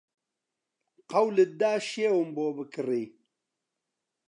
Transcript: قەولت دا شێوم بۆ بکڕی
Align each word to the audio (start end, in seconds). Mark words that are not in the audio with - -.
قەولت 1.11 1.51
دا 1.61 1.73
شێوم 1.89 2.29
بۆ 2.35 2.47
بکڕی 2.57 3.05